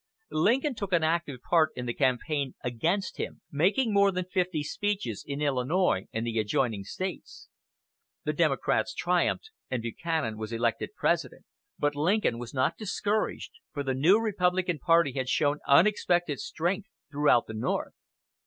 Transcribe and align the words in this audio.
Lincoln 0.31 0.73
took 0.73 0.93
an 0.93 1.03
active 1.03 1.43
part 1.43 1.69
in 1.75 1.85
the 1.85 1.93
campaign 1.93 2.55
against 2.63 3.17
him, 3.17 3.41
making 3.51 3.93
more 3.93 4.11
than 4.11 4.25
fifty 4.25 4.63
speeches 4.63 5.23
in 5.27 5.43
Illinois 5.43 6.07
and 6.11 6.25
the 6.25 6.39
adjoining 6.39 6.83
States. 6.83 7.49
The 8.23 8.33
Democrats 8.33 8.95
triumphed, 8.95 9.51
and 9.69 9.83
Buchanan 9.83 10.39
was 10.39 10.51
elected 10.51 10.95
President; 10.95 11.45
but 11.77 11.93
Lincoln 11.95 12.39
was 12.39 12.51
not 12.51 12.79
discouraged, 12.79 13.51
for 13.73 13.83
the 13.83 13.93
new 13.93 14.17
Republican 14.19 14.79
party 14.79 15.11
had 15.13 15.29
shown 15.29 15.59
unexpected 15.67 16.39
strength 16.39 16.89
throughout 17.11 17.45
the 17.45 17.53
North. 17.53 17.93